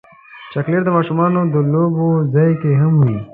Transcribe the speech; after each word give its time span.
چاکلېټ 0.51 0.81
د 0.85 0.89
ماشومانو 0.97 1.39
د 1.53 1.55
لوبو 1.73 2.07
ځای 2.33 2.51
کې 2.61 2.71
هم 2.81 2.93
وي. 3.03 3.17